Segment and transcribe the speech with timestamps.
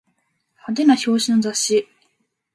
[0.57, 1.87] 派手な表紙の雑誌